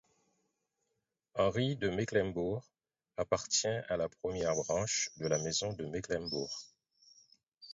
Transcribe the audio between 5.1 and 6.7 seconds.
de la Maison de Mecklembourg.